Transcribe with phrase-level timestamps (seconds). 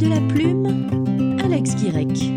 [0.00, 2.32] de la plume, Alex Guirec.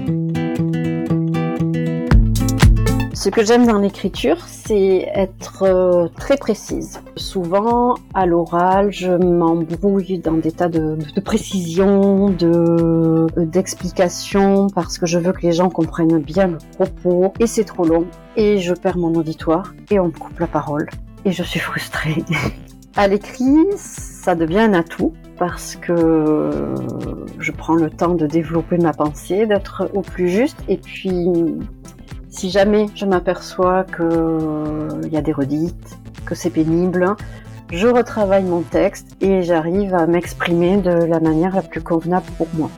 [3.13, 6.99] Ce que j'aime dans l'écriture, c'est être euh, très précise.
[7.15, 15.17] Souvent, à l'oral, je m'embrouille dans des tas de, précisions, de d'explications, parce que je
[15.19, 18.97] veux que les gens comprennent bien le propos, et c'est trop long, et je perds
[18.97, 20.89] mon auditoire, et on me coupe la parole,
[21.23, 22.25] et je suis frustrée.
[22.97, 25.13] à l'écrit, ça devient un atout
[25.45, 26.73] parce que
[27.37, 30.57] je prends le temps de développer ma pensée, d'être au plus juste.
[30.69, 31.27] Et puis,
[32.29, 37.17] si jamais je m'aperçois qu'il y a des redites, que c'est pénible,
[37.73, 42.47] je retravaille mon texte et j'arrive à m'exprimer de la manière la plus convenable pour
[42.53, 42.69] moi.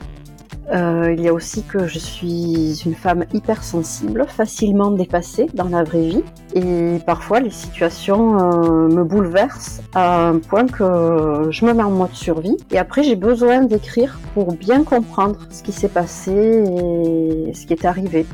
[0.72, 5.84] Euh, il y a aussi que je suis une femme hypersensible, facilement dépassée dans la
[5.84, 6.24] vraie vie.
[6.56, 11.92] Et parfois, les situations euh, me bouleversent à un point que je me mets en
[11.92, 12.58] mode survie.
[12.72, 17.74] Et après, j'ai besoin d'écrire pour bien comprendre ce qui s'est passé et ce qui
[17.74, 18.26] est arrivé.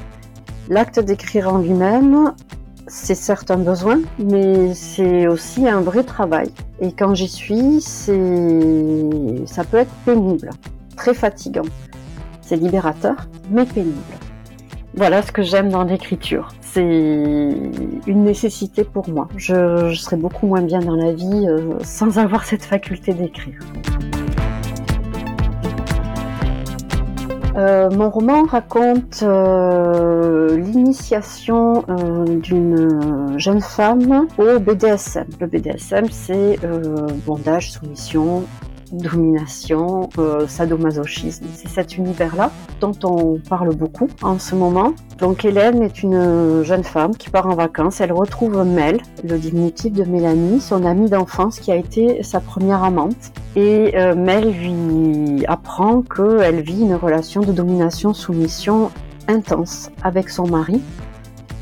[0.69, 2.33] L'acte d'écrire en lui-même,
[2.87, 6.49] c'est certes un besoin, mais c'est aussi un vrai travail.
[6.79, 9.09] Et quand j'y suis, c'est,
[9.45, 10.49] ça peut être pénible,
[10.95, 11.65] très fatigant.
[12.57, 13.15] Libérateur,
[13.49, 13.95] mais pénible.
[14.93, 16.49] Voilà ce que j'aime dans l'écriture.
[16.59, 19.29] C'est une nécessité pour moi.
[19.37, 23.59] Je, serais beaucoup moins bien dans la vie euh, sans avoir cette faculté d'écrire.
[27.55, 31.83] Euh, mon roman raconte euh, l'initiation
[32.41, 35.27] d'une jeune femme au BDSM.
[35.39, 36.59] Le BDSM, c'est
[37.25, 38.43] bondage, soumission,
[38.91, 41.45] domination, euh, sadomasochisme.
[41.53, 44.93] C'est cet univers-là dont on parle beaucoup en ce moment.
[45.19, 48.01] Donc Hélène est une jeune femme qui part en vacances.
[48.01, 52.83] Elle retrouve Mel, le diminutif de Mélanie, son amie d'enfance qui a été sa première
[52.83, 53.31] amante.
[53.55, 58.91] Et euh, Mel lui apprend qu'elle vit une relation de domination-soumission
[59.27, 60.81] intense avec son mari.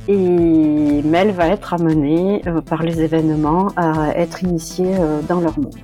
[0.07, 5.59] Et Mel va être amenée euh, par les événements à être initiée euh, dans leur
[5.59, 5.75] monde.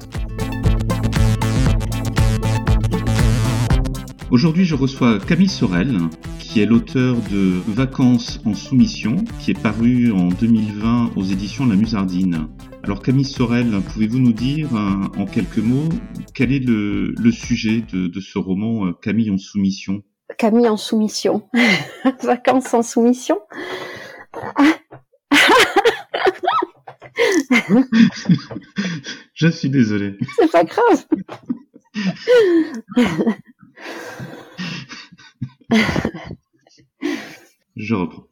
[4.31, 6.00] Aujourd'hui, je reçois Camille Sorel,
[6.40, 11.75] qui est l'auteur de Vacances en soumission, qui est paru en 2020 aux éditions La
[11.75, 12.47] Musardine.
[12.84, 15.90] Alors Camille Sorel, pouvez-vous nous dire euh, en quelques mots
[16.34, 20.02] quel est le, sujet de, ce roman euh, Camille en soumission?
[20.40, 21.47] Camille en soumission.
[22.24, 23.40] Vacances en soumission.
[29.35, 30.18] Je suis désolé.
[30.40, 31.06] C'est pas grave.
[37.75, 38.28] Je reprends.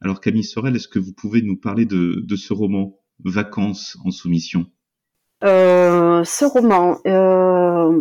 [0.00, 4.66] Alors Camille Sorel, est-ce que vous pouvez nous parler de, ce roman Vacances en soumission?
[5.44, 7.92] Euh, ce roman, euh,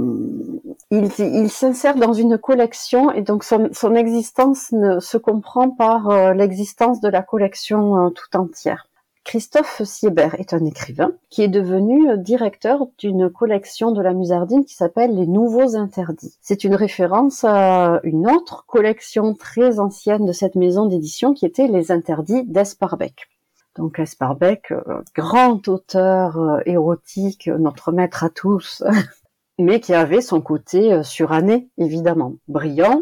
[0.91, 7.01] il, s'insère dans une collection et donc son, existence ne, se comprend par euh, l'existence
[7.01, 8.87] de la collection tout entière.
[9.23, 14.75] Christophe Siebert est un écrivain qui est devenu directeur d'une collection de la Musardine qui
[14.75, 16.37] s'appelle Les Nouveaux Interdits.
[16.41, 21.67] C'est une référence à une autre collection très ancienne de cette maison d'édition qui était
[21.67, 23.29] Les Interdits d'Esparbeck.
[23.75, 28.83] Donc Esparbeck, euh, grand auteur euh, érotique, notre maître à tous,
[29.59, 33.01] mais qui avait son côté euh, suranné, évidemment, brillant,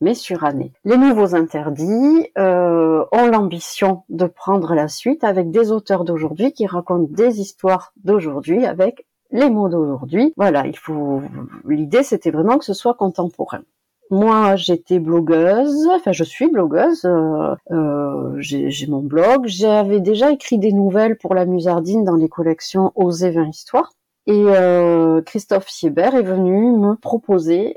[0.00, 0.72] mais surannée.
[0.84, 7.08] Les nouveaux interdits euh, l'ambition de prendre la suite avec des auteurs d'aujourd'hui qui racontent
[7.10, 10.32] des histoires d'aujourd'hui avec les mots d'aujourd'hui.
[10.36, 11.22] Voilà, il faut.
[11.66, 13.62] L'idée, c'était vraiment que ce soit contemporain.
[14.10, 20.58] Moi, j'étais blogueuse, enfin je suis blogueuse, euh, euh, j'ai mon blog, j'avais déjà écrit
[20.58, 23.92] des nouvelles pour la Musardine dans les collections Oser 20 histoires.
[24.26, 27.76] Et euh, Christophe Siebert est venu me proposer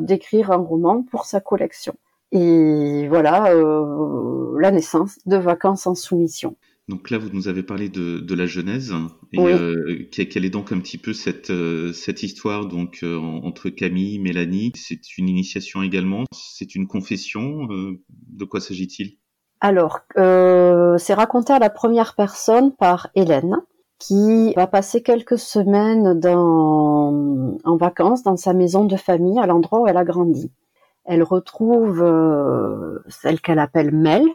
[0.00, 1.94] d'écrire un roman pour sa collection.
[2.32, 6.56] Et voilà euh, la naissance de Vacances en soumission.
[6.88, 8.92] Donc là, vous nous avez parlé de, la Genèse.
[9.32, 11.52] Et quelle est donc un petit peu cette,
[11.92, 14.72] cette histoire donc entre Camille, Mélanie?
[14.74, 16.24] C'est une initiation également?
[16.32, 17.68] C'est une confession?
[18.08, 19.18] De quoi s'agit-il?
[19.60, 23.58] Alors, c'est raconté à la première personne par Hélène
[24.00, 29.82] qui va passer quelques semaines dans, en vacances dans sa maison de famille, à l'endroit
[29.82, 30.50] où elle a grandi.
[31.04, 34.26] Elle retrouve euh, celle qu'elle appelle Mel,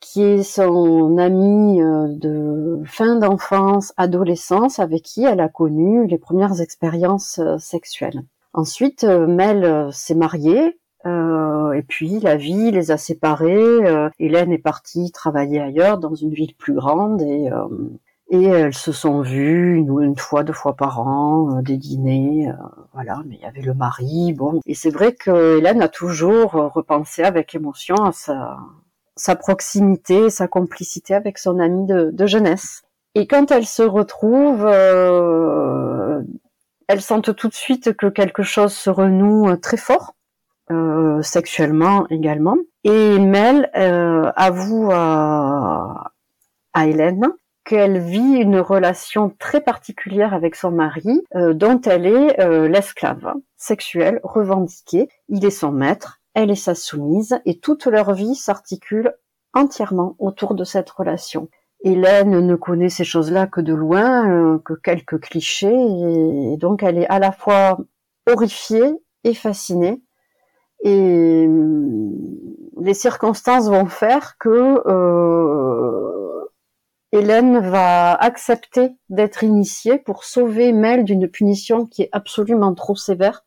[0.00, 6.18] qui est son amie euh, de fin d'enfance, adolescence, avec qui elle a connu les
[6.18, 8.22] premières expériences euh, sexuelles.
[8.52, 14.08] Ensuite, Mel s'est mariée, et puis la vie les a séparés.
[14.18, 17.50] Hélène est partie travailler ailleurs, dans une ville plus grande, et
[18.28, 22.50] Et elles se sont vues une, une fois, deux fois par an, des dîners,
[22.92, 23.22] voilà.
[23.26, 24.60] Mais il y avait le mari, bon.
[24.66, 28.56] Et c'est vrai que Hélène a toujours repensé avec émotion à sa,
[29.16, 32.82] sa proximité, sa complicité avec son amie de, jeunesse.
[33.14, 36.22] Et quand elles se retrouvent, euh,
[36.86, 40.14] elles sentent tout de suite que quelque chose se renoue euh, très fort,
[40.70, 42.56] euh, sexuellement également.
[42.84, 46.12] Et Mel euh, avoue à,
[46.74, 47.26] à Hélène
[47.66, 53.34] qu'elle vit une relation très particulière avec son mari, euh, dont elle est euh, l'esclave
[53.56, 55.08] sexuelle revendiquée.
[55.28, 59.12] Il est son maître, elle est sa soumise, et toute leur vie s'articule
[59.52, 61.48] entièrement autour de cette relation.
[61.80, 66.98] Hélène ne connaît ces choses-là que de loin, euh, que quelques clichés, et, donc elle
[66.98, 67.78] est à la fois
[68.30, 70.02] horrifiée et fascinée.
[70.82, 72.10] Et euh,
[72.80, 75.95] les circonstances vont faire que euh,
[77.12, 83.46] Hélène va accepter d'être initiée pour sauver Mel d'une punition qui est absolument trop sévère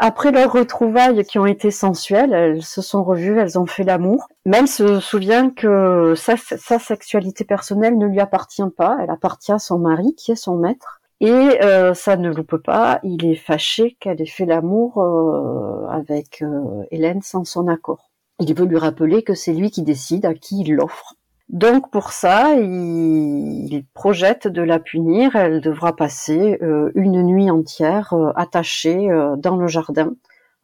[0.00, 4.28] après leurs retrouvailles qui ont été sensuelles, elles se sont revues, elles ont fait l'amour.
[4.46, 6.36] Mel se souvient que sa,
[6.78, 11.00] sexualité personnelle ne lui appartient pas, elle appartient à son mari qui est son maître.
[11.20, 16.42] Et euh, ça ne loupe pas, il est fâché qu'elle ait fait l'amour euh, avec
[16.42, 18.12] euh, Hélène sans son accord.
[18.38, 21.14] Il veut lui rappeler que c'est lui qui décide à qui il l'offre.
[21.48, 25.34] Donc pour ça, il, projette de la punir.
[25.34, 30.12] Elle devra passer euh, une nuit entière euh, attachée euh, dans le jardin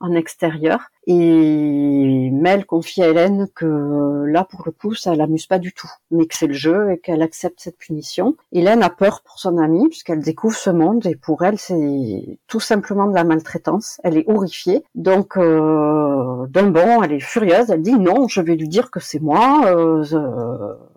[0.01, 0.91] en extérieur.
[1.07, 5.91] Et Mel confie à Hélène que là, pour le coup, ça l'amuse pas du tout,
[6.11, 8.37] mais que c'est le jeu et qu'elle accepte cette punition.
[8.53, 12.61] Hélène a peur pour son amie puisqu'elle découvre ce monde et pour elle, c'est tout
[12.61, 14.01] simplement de la maltraitance.
[14.03, 14.85] Elle est horrifiée.
[14.95, 17.71] Donc, euh, d'un bon, elle est furieuse.
[17.71, 19.65] Elle dit non, je vais lui dire que c'est moi.
[19.67, 20.03] Euh,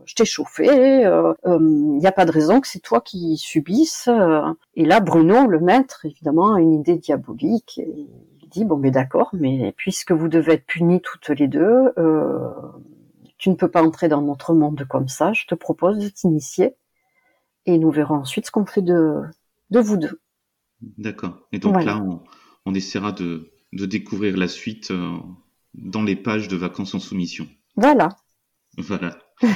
[0.05, 0.65] je t'ai chauffé.
[0.65, 4.09] Il euh, n'y euh, a pas de raison que c'est toi qui subisses.
[4.75, 7.81] Et là, Bruno, le maître, évidemment, a une idée diabolique.
[8.49, 12.49] Dit bon mais d'accord, mais puisque vous devez être punis toutes les deux, euh,
[13.37, 15.33] tu ne peux pas entrer dans notre monde comme ça.
[15.33, 16.75] Je te propose de t'initier
[17.65, 19.21] et nous verrons ensuite ce qu'on fait de
[19.69, 20.21] de vous deux.
[20.97, 21.39] D'accord.
[21.51, 22.21] Et donc là, on,
[22.65, 25.17] on, essaiera de, de découvrir la suite euh,
[25.73, 27.47] dans les pages de vacances en soumission.
[27.75, 28.09] Voilà.
[28.77, 29.17] Voilà.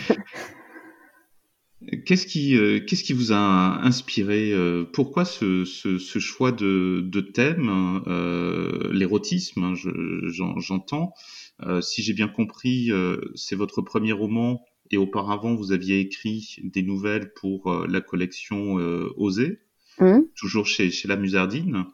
[2.06, 7.04] Qu'est-ce qui, euh, qu'est-ce qui vous a inspiré euh, Pourquoi ce, ce, ce, choix de,
[7.04, 9.74] de thème euh, L'érotisme, hein,
[10.58, 11.14] j'entends.
[11.64, 16.58] Euh, si j'ai bien compris, euh, c'est votre premier roman et auparavant vous aviez écrit
[16.64, 18.74] des nouvelles pour la collection
[19.16, 19.62] Osée,
[20.00, 20.20] mmh.
[20.36, 21.86] toujours chez, chez La Musardine,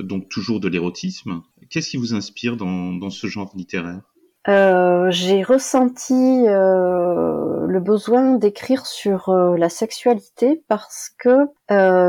[0.00, 1.42] donc toujours de l'érotisme.
[1.70, 4.02] Qu'est-ce qui vous inspire dans, dans ce genre littéraire?
[4.48, 11.48] Euh, j'ai ressenti euh, le besoin d'écrire sur euh, la sexualité parce que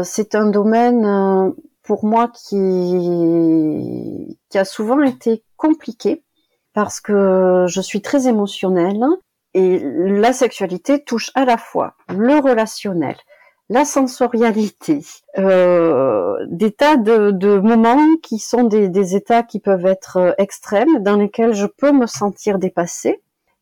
[0.06, 1.54] c'est un domaine
[1.84, 6.24] pour moi qui, a souvent été compliqué
[6.74, 9.04] parce que je suis très émotionnelle
[9.54, 13.18] et la sexualité touche à la fois le relationnel,
[13.68, 15.02] la sensorialité,
[16.48, 21.04] des tas de, de, moments qui sont des, des, états qui peuvent être euh, extrêmes,
[21.04, 23.22] dans lesquels je peux me sentir dépassée.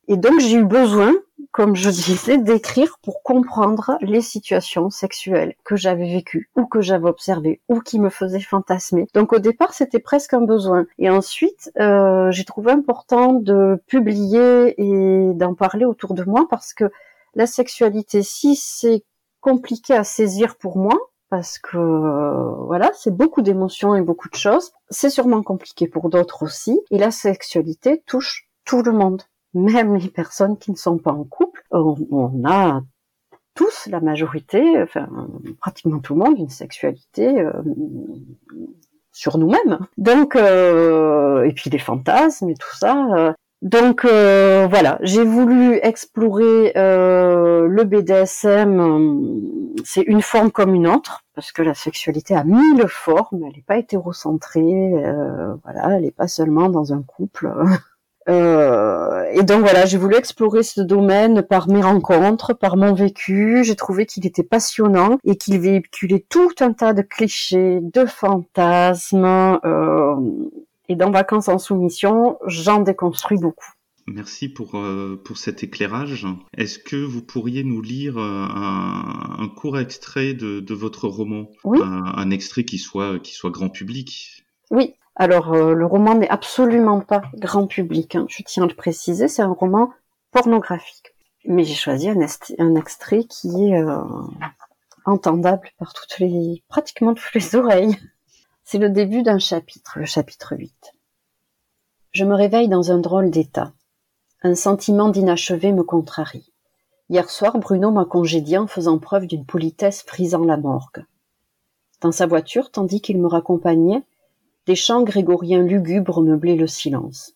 [0.09, 1.13] Et donc j'ai eu besoin,
[1.51, 7.09] comme je disais, d'écrire pour comprendre les situations sexuelles que j'avais vécues ou que j'avais
[7.09, 9.07] observées ou qui me faisaient fantasmer.
[9.13, 10.85] Donc au départ c'était presque un besoin.
[10.97, 16.73] Et ensuite euh, j'ai trouvé important de publier et d'en parler autour de moi parce
[16.73, 16.89] que
[17.35, 19.03] la sexualité, si c'est
[19.41, 20.97] compliqué à saisir pour moi
[21.29, 21.77] parce que
[22.65, 24.71] voilà, c'est beaucoup d'émotions et beaucoup de choses.
[24.89, 26.79] C'est sûrement compliqué pour d'autres aussi.
[26.91, 31.23] Et la sexualité touche tout le monde, même les personnes qui ne sont pas en
[31.23, 31.63] couple.
[31.71, 32.81] On, a
[33.55, 35.07] tous, la majorité, enfin
[35.59, 37.51] pratiquement tout le monde, une sexualité euh,
[39.11, 39.79] sur nous-mêmes.
[39.97, 43.07] Donc, euh, et puis les fantasmes et tout ça.
[43.15, 48.79] Euh, donc euh, voilà, j'ai voulu explorer euh, le BDSM.
[49.83, 53.43] C'est une forme comme une autre parce que la sexualité a mille formes.
[53.45, 54.61] Elle n'est pas hétérocentrée.
[54.61, 57.51] Euh, voilà, elle n'est pas seulement dans un couple.
[58.27, 63.63] et donc voilà, j'ai voulu explorer ce domaine par mes rencontres, par mon vécu.
[63.63, 69.59] J'ai trouvé qu'il était passionnant et qu'il véhiculait tout un tas de clichés, de fantasmes
[70.89, 73.71] et dans Vacances en soumission, j'en déconstruis beaucoup.
[74.07, 76.25] Merci pour, euh, pour cet éclairage.
[76.55, 81.49] Est-ce que vous pourriez nous lire euh, un, un court extrait de, de votre roman?
[81.65, 81.79] Oui.
[81.81, 84.95] Un, un, extrait qui soit, qui soit grand public Oui.
[85.17, 88.27] Alors, euh, le roman n'est absolument pas grand public, hein.
[88.29, 89.91] je tiens à le préciser, c'est un roman
[90.31, 91.13] pornographique.
[91.45, 92.17] mais j'ai choisi un,
[92.59, 93.83] un, extrait qui est
[95.05, 97.97] entendable par toutes les, pratiquement toutes les oreilles.
[98.63, 100.93] C'est le début d'un chapitre, le chapitre 8.
[102.11, 103.73] Je me réveille dans un drôle d'état.
[104.43, 106.53] Un sentiment d'inachevé me contrarie.
[107.09, 111.05] Hier soir, Bruno m'a congédié en faisant preuve d'une politesse frisant la morgue.
[112.01, 114.03] Dans sa voiture, tandis qu'il me raccompagnait,
[114.67, 117.33] des chants grégoriens lugubres meublaient le silence.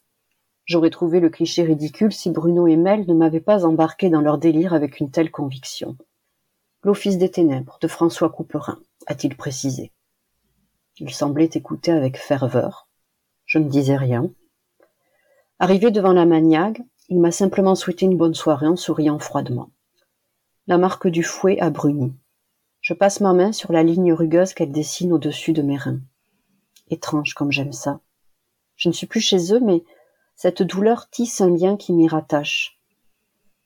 [0.65, 4.38] J'aurais trouvé le cliché ridicule si Bruno et Mel ne m'avaient pas embarqué dans leur
[4.38, 5.98] délire avec une telle conviction.
[6.84, 9.91] L'Office des ténèbres de François Couperin, a-t-il précisé.
[10.98, 12.88] Il semblait écouter avec ferveur.
[13.46, 14.29] Je ne disais rien.
[15.58, 19.69] Arrivé devant la maniaque, il m'a simplement souhaité une bonne soirée en souriant froidement.
[20.67, 22.13] La marque du fouet a bruni.
[22.79, 25.99] Je passe ma main sur la ligne rugueuse qu'elle dessine au-dessus de mes reins.
[26.89, 27.99] Étrange comme j'aime ça.
[28.77, 29.83] Je ne suis plus chez eux, mais
[30.37, 32.79] cette douleur tisse un lien qui m'y rattache.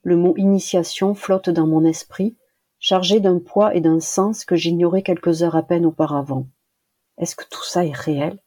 [0.02, 2.36] Le mot initiation flotte dans mon esprit,
[2.80, 6.48] chargé d'un poids et d'un sens que j'ignorais quelques heures à peine auparavant.
[7.20, 8.40] Est-ce que tout ça est réel?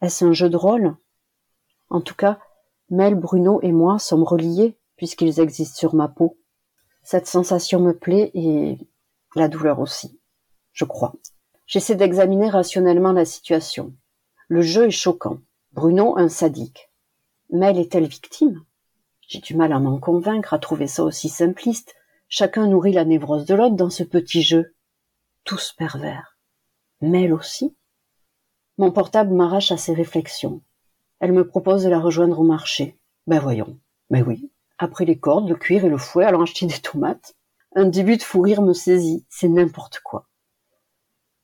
[0.00, 0.94] Est-ce un jeu de rôle?
[1.90, 2.38] En tout cas,
[2.90, 6.38] Mel, Bruno et moi sommes reliés puisqu'ils existent sur ma peau.
[7.02, 8.78] Cette sensation me plaît et
[9.34, 10.20] la douleur aussi,
[10.72, 11.14] je crois.
[11.66, 13.94] J'essaie d'examiner rationnellement la situation.
[14.48, 15.38] Le jeu est choquant.
[15.72, 16.90] Bruno, un sadique.
[17.50, 18.64] Mel est-elle victime?
[19.28, 21.94] J'ai du mal à m'en convaincre, à trouver ça aussi simpliste.
[22.28, 24.74] Chacun nourrit la névrose de l'autre dans ce petit jeu.
[25.44, 26.38] Tous pervers.
[27.02, 27.76] Mel aussi?
[28.78, 30.62] Mon portable m'arrache à ses réflexions.
[31.20, 32.98] Elle me propose de la rejoindre au marché.
[33.26, 33.78] Ben voyons.
[34.10, 34.50] Ben oui.
[34.78, 37.34] Après les cordes, le cuir et le fouet, allons acheter des tomates.
[37.74, 39.24] Un début de fou rire me saisit.
[39.28, 40.28] C'est n'importe quoi.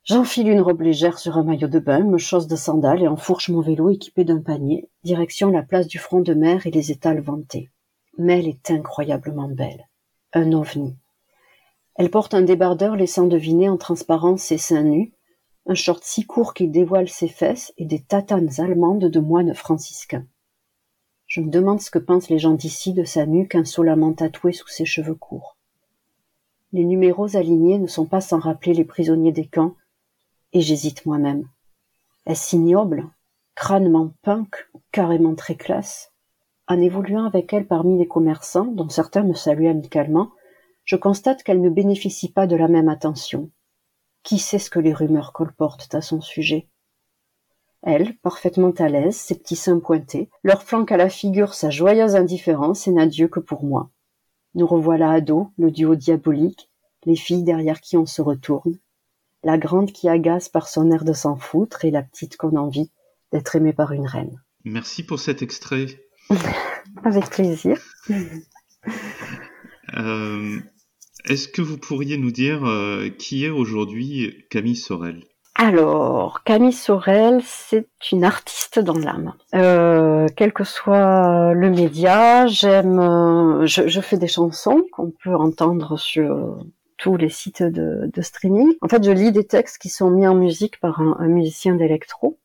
[0.04, 3.48] J'enfile une robe légère sur un maillot de bain, me chausse de sandales et enfourche
[3.48, 7.22] mon vélo équipé d'un panier, direction la place du front de mer et les étals
[7.22, 7.70] vantés.
[8.18, 9.88] Mais elle est incroyablement belle.
[10.34, 10.96] Un ovni.
[11.96, 15.14] Elle porte un débardeur laissant deviner en transparence ses seins nus,
[15.66, 20.26] un short si court qu'il dévoile ses fesses et des tatanes allemandes de moines franciscains.
[21.26, 24.68] Je me demande ce que pensent les gens d'ici de sa nuque insolemment tatouée sous
[24.68, 25.56] ses cheveux courts.
[26.72, 29.74] Les numéros alignés ne sont pas sans rappeler les prisonniers des camps,
[30.52, 31.48] et j'hésite moi-même.
[32.26, 33.08] Est-ce ignoble,
[33.54, 36.12] crânement punk, carrément très classe?
[36.66, 40.30] En évoluant avec elle parmi les commerçants, dont certains me saluent amicalement,
[40.84, 43.50] je constate qu'elle ne bénéficie pas de la même attention.
[44.24, 46.68] Qui sait ce que les rumeurs colportent à son sujet?
[47.82, 52.16] Elle, parfaitement à l'aise, ses petits seins pointés, leur flanque à la figure sa joyeuse
[52.16, 53.90] indifférence et n'a Dieu que pour moi.
[54.54, 56.70] Nous revoilà à dos, le duo diabolique,
[57.04, 58.78] les filles derrière qui on se retourne,
[59.42, 62.90] la grande qui agace par son air de s'en foutre et la petite qu'on envie
[63.30, 64.42] d'être aimée par une reine.
[64.64, 65.86] Merci pour cet extrait.
[67.04, 67.78] Avec plaisir.
[69.94, 70.60] Euh,
[71.24, 75.24] est-ce que vous pourriez nous dire euh, qui est aujourd'hui Camille Sorel?
[75.56, 79.34] Alors, Camille Sorel, c'est une artiste dans l'âme.
[79.54, 85.96] Euh, quel que soit le média, j'aime, euh, je, fais des chansons qu'on peut entendre
[85.96, 86.58] sur
[86.98, 88.74] tous les sites de, streaming.
[88.82, 92.38] En fait, je lis des textes qui sont mis en musique par un musicien d'électro.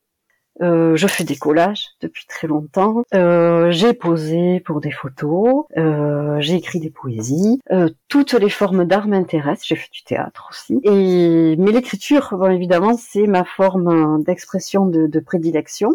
[0.61, 3.03] Euh, je fais des collages depuis très longtemps.
[3.13, 5.65] Euh, j'ai posé pour des photos.
[5.77, 7.61] Euh, j'ai écrit des poésies.
[8.07, 9.67] toutes les formes d'art m'intéressent.
[9.67, 10.79] J'ai fait du théâtre aussi.
[10.83, 15.91] Et mais l'écriture, bon, évidemment, c'est ma forme d'expression de, prédilection,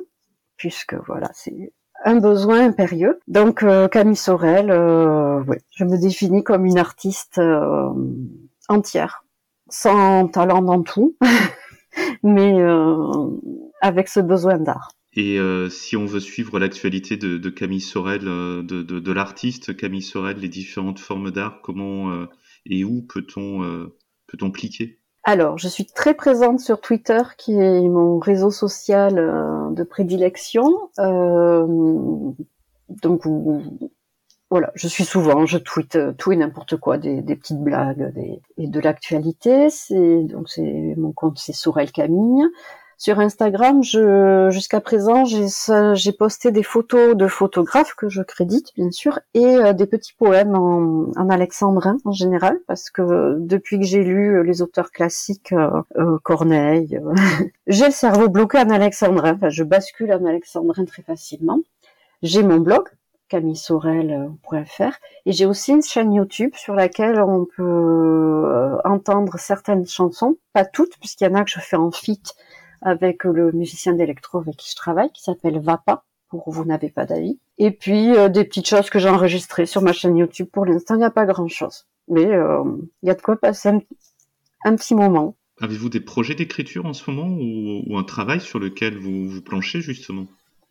[0.57, 1.73] puisque voilà, c'est
[2.05, 3.19] un besoin impérieux.
[3.29, 4.71] Donc Camille Sorel,
[5.47, 7.41] ouais, je me définis comme une artiste
[8.69, 9.25] entière,
[9.69, 11.17] sans talent dans tout.
[12.23, 13.29] mais euh,
[13.85, 14.89] avec ce besoin d'art.
[15.13, 19.13] Et euh, si on veut suivre l'actualité de, de, Camille Sorel, euh, de, de, de
[19.13, 22.27] l'artiste Camille Sorel, les différentes formes d'art, comment euh,
[22.67, 23.95] et où peut-on euh,
[24.27, 24.99] peut-on cliquer?
[25.23, 30.91] Alors, je suis très présente sur Twitter, qui est mon réseau social de prédilection.
[32.89, 33.23] donc,
[34.51, 38.41] voilà, je suis souvent, je tweete tout et n'importe quoi, des, des, petites blagues des,
[38.59, 39.71] et de l'actualité.
[39.71, 42.45] C'est donc c'est mon compte, c'est Sorel Camille.
[43.05, 49.19] Sur Instagram, jusqu'à présent, j'ai posté des photos de photographes que je crédite, bien sûr,
[49.35, 54.03] et euh, des petits poèmes en, en, alexandrin en général, parce que depuis que j'ai
[54.03, 56.99] lu les auteurs classiques, euh, euh Corneille,
[57.67, 59.35] j'ai le cerveau bloqué en alexandrin.
[59.35, 61.61] Enfin, je bascule en alexandrin très facilement.
[62.23, 62.85] J'ai mon blog,
[63.29, 64.93] camillesorel.fr
[65.27, 70.97] et j'ai aussi une chaîne YouTube sur laquelle on peut entendre certaines chansons, pas toutes,
[71.01, 72.35] puisqu'il y en a que je fais en feat
[72.85, 77.07] avec le musicien d'électro avec qui je travaille, qui s'appelle Vapa, pour Vous n'avez pas
[77.07, 77.39] d'avis.
[77.59, 80.49] Et puis des petites choses que j'ai enregistrées sur ma chaîne YouTube.
[80.53, 81.87] Pour l'instant, il n'y a pas grand-chose.
[82.09, 83.71] Mais il y a de quoi passer
[84.65, 85.37] un, petit moment.
[85.61, 89.81] Avez-vous des projets d'écriture en ce moment ou, un travail sur lequel vous, vous planchez
[89.81, 90.27] justement?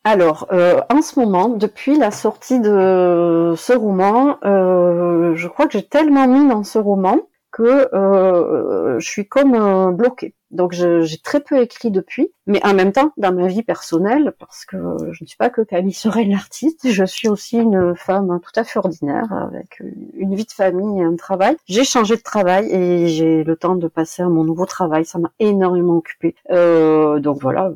[0.06, 5.74] Alors, euh, en ce moment, depuis la sortie de ce roman, euh, je crois que
[5.74, 7.22] j'ai tellement mis dans ce roman
[7.54, 10.36] que euh, je suis comme bloquée.
[10.52, 14.66] Donc j'ai très peu écrit depuis, mais en même temps dans ma vie personnelle, parce
[14.66, 14.78] que
[15.12, 18.64] je ne suis pas que Camille Sorel l'artiste, je suis aussi une femme tout à
[18.64, 19.82] fait ordinaire avec
[20.14, 21.56] une vie de famille et un travail.
[21.66, 25.06] J'ai changé de travail et j'ai le temps de passer à mon nouveau travail.
[25.06, 26.36] Ça m'a énormément occupée.
[26.52, 27.72] Euh, donc voilà,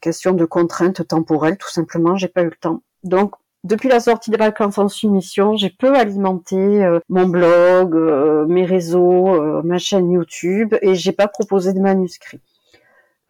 [0.00, 2.16] question de contraintes temporelles, tout simplement.
[2.16, 2.82] J'ai pas eu le temps.
[3.02, 3.32] Donc
[3.66, 8.64] depuis la sortie de vacances en soumission, j'ai peu alimenté euh, mon blog, euh, mes
[8.64, 12.40] réseaux, euh, ma chaîne YouTube et j'ai pas proposé de manuscrit.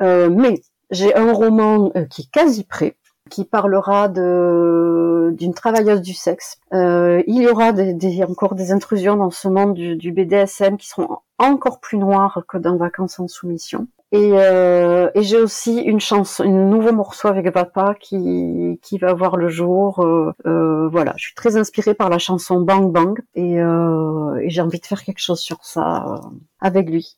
[0.00, 2.96] mais j'ai un roman qui est quasi prêt,
[3.30, 6.58] qui parlera de d'une travailleuse du sexe.
[6.72, 11.18] il y aura des, encore des intrusions dans ce monde du, du BDSM qui seront
[11.38, 13.88] encore plus noires que dans Vacances en soumission.
[14.12, 19.12] Et, euh, et j'ai aussi une chanson, un nouveau morceau avec papa qui, qui va
[19.14, 20.00] voir le jour.
[20.00, 24.60] Euh, euh, voilà, je suis très inspirée par la chanson Bang Bang et, et j'ai
[24.60, 26.20] envie de faire quelque chose sur ça
[26.60, 27.16] avec lui.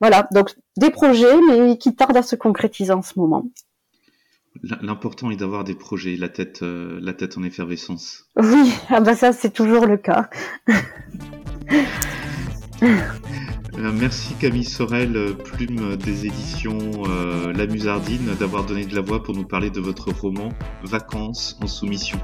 [0.00, 3.44] Voilà, donc des projets, mais qui tardent à se concrétiser en ce moment.
[4.80, 8.24] L'important est d'avoir des projets, la tête, la tête en effervescence.
[8.36, 10.30] Oui, ah bah ça c'est toujours le cas.
[12.82, 19.00] Euh, merci Camille Sorel, euh, plume des éditions euh, La Musardine, d'avoir donné de la
[19.00, 20.50] voix pour nous parler de votre roman
[20.82, 22.18] Vacances en soumission.